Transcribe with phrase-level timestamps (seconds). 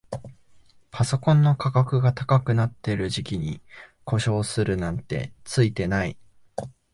[0.89, 3.61] パソコンの価格が高くなってる時期に
[4.03, 6.17] 故障するなんてツイてない